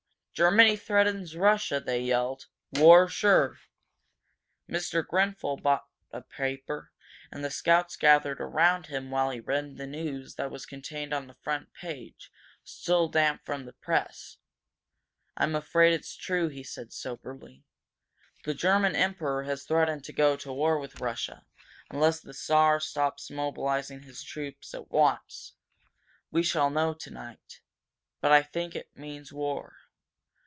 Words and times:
"Germany 0.33 0.75
threatens 0.75 1.35
Russia!" 1.35 1.79
they 1.79 1.99
yelled. 2.01 2.47
"War 2.71 3.07
sure!" 3.07 3.59
Mr. 4.67 5.05
Grenfel 5.05 5.57
brought 5.61 5.87
a 6.11 6.21
paper, 6.23 6.91
and 7.31 7.43
the 7.45 7.51
scouts 7.51 7.95
gathered 7.95 8.41
about 8.41 8.87
him 8.87 9.11
while 9.11 9.29
he 9.29 9.39
read 9.39 9.77
the 9.77 9.85
news 9.85 10.35
that 10.35 10.49
was 10.49 10.65
contained 10.65 11.13
on 11.13 11.27
the 11.27 11.35
front 11.35 11.71
page, 11.73 12.31
still 12.63 13.07
damp 13.07 13.45
from 13.45 13.65
the 13.65 13.73
press. 13.73 14.37
"I'm 15.37 15.53
afraid 15.53 15.93
it's 15.93 16.15
true," 16.15 16.47
he 16.47 16.63
said, 16.63 16.91
soberly. 16.91 17.63
"The 18.43 18.55
German 18.55 18.95
Emperor 18.95 19.43
has 19.43 19.63
threatened 19.65 20.03
to 20.05 20.13
go 20.13 20.35
to 20.37 20.51
war 20.51 20.79
with 20.79 21.01
Russia, 21.01 21.45
unless 21.91 22.19
the 22.19 22.33
Czar 22.33 22.79
stops 22.79 23.29
mobilizing 23.29 24.01
his 24.03 24.23
troops 24.23 24.73
at 24.73 24.89
once. 24.89 25.53
We 26.31 26.41
shall 26.41 26.71
know 26.71 26.95
tonight. 26.95 27.61
But 28.21 28.31
I 28.31 28.41
think 28.41 28.75
it 28.75 28.95
means 28.97 29.31
war! 29.31 29.75